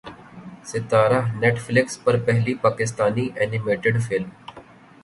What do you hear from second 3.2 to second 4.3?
animated film